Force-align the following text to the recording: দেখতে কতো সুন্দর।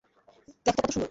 দেখতে 0.47 0.69
কতো 0.77 0.87
সুন্দর। 0.87 0.99